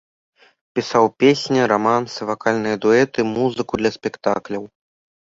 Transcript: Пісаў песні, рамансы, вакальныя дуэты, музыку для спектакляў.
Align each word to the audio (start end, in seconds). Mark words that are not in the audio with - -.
Пісаў 0.77 1.05
песні, 1.23 1.59
рамансы, 1.71 2.19
вакальныя 2.29 2.79
дуэты, 2.85 3.19
музыку 3.35 3.73
для 3.83 3.91
спектакляў. 3.97 4.63